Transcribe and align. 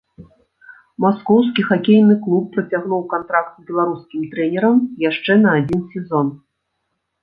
Маскоўскі 1.05 1.65
хакейны 1.67 2.15
клуб 2.25 2.43
працягнуў 2.57 3.01
кантракт 3.13 3.53
з 3.57 3.61
беларускім 3.71 4.21
трэнерам 4.35 4.85
яшчэ 5.09 5.41
на 5.47 5.57
адзін 5.63 5.81
сезон. 5.97 6.39